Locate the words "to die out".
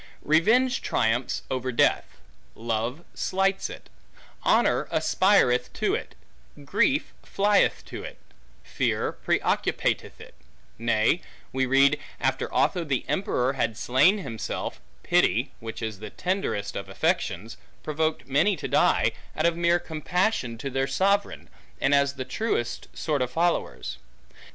18.55-19.45